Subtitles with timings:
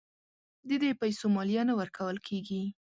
[0.67, 2.63] د دې پیسو مالیه نه ورکول کیږي.